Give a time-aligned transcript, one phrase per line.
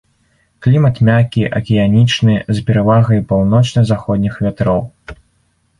[0.65, 4.81] Клімат мяккі акіянічны з перавагай паўночна-заходніх вятроў.